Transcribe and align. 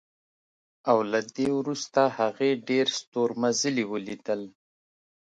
او 0.89 0.97
له 1.11 1.19
دې 1.35 1.49
وروسته 1.59 2.01
هغې 2.17 2.51
ډېر 2.69 2.85
ستورمزلي 2.99 3.85
ولیدل 3.87 4.41